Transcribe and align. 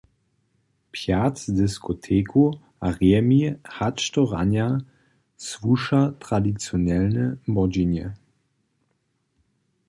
Pjatk 0.93 1.37
z 1.45 1.47
diskoteku 1.59 2.43
a 2.85 2.87
rejemi 2.95 3.41
hač 3.75 3.99
do 4.13 4.21
ranja 4.31 4.67
słuša 5.47 6.01
tradicionelnje 6.23 7.25
młodźinje. 7.53 8.05